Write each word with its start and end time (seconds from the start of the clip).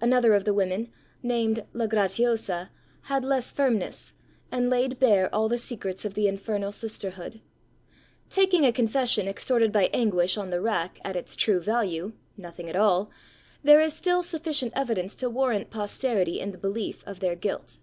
Another 0.00 0.32
of 0.32 0.46
the 0.46 0.54
women, 0.54 0.90
named 1.22 1.66
La 1.74 1.86
Gratiosa, 1.86 2.70
had 3.12 3.26
less 3.26 3.52
firmness, 3.52 4.14
and 4.50 4.70
laid 4.70 4.98
bare 4.98 5.28
all 5.34 5.50
the 5.50 5.58
secrets 5.58 6.06
of 6.06 6.14
the 6.14 6.26
infernal 6.28 6.72
sisterhood. 6.72 7.42
Taking 8.30 8.64
a 8.64 8.72
confession 8.72 9.28
extorted 9.28 9.72
by 9.72 9.90
anguish 9.92 10.38
on 10.38 10.48
the 10.48 10.62
rack 10.62 10.98
at 11.04 11.14
its 11.14 11.36
true 11.36 11.60
value 11.60 12.14
(nothing 12.38 12.70
at 12.70 12.74
all), 12.76 13.10
there 13.62 13.82
is 13.82 13.92
still 13.92 14.22
sufficient 14.22 14.72
evidence 14.74 15.14
to 15.16 15.28
warrant 15.28 15.68
posterity 15.68 16.40
in 16.40 16.52
the 16.52 16.56
belief 16.56 17.04
of 17.06 17.20
their 17.20 17.36
guilt. 17.36 17.76